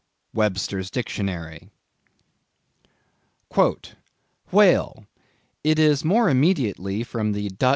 —Webster's 0.33 0.89
Dictionary. 0.89 1.69
"WHALE. 3.49 5.05
It 5.63 5.77
is 5.77 6.03
more 6.03 6.27
immediately 6.27 7.03
from 7.03 7.33
the 7.33 7.49
Dut. 7.49 7.69